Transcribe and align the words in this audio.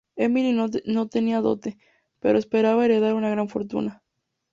Emilie 0.15 0.67
no 0.85 1.09
tenía 1.09 1.41
dote, 1.41 1.77
pero 2.19 2.39
esperaba 2.39 2.83
heredar 2.85 3.13
una 3.13 3.29
gran 3.29 3.47
fortuna. 3.49 4.01